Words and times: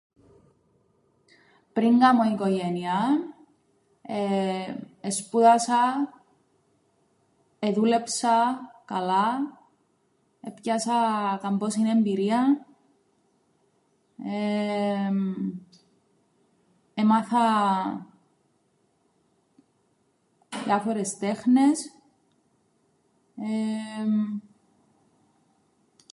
Πριν 1.73 1.99
κάμω 1.99 2.23
οικογένειαν, 2.23 3.33
εσπούδασα, 5.01 5.79
εδούλεψα 7.59 8.35
καλά, 8.85 9.59
έπιασα 10.41 10.93
καμπόσην 11.41 11.85
εμπειρίαν, 11.85 12.65
έμαθα 16.93 17.51
διάφορες 20.65 21.17
τέχνες. 21.17 21.79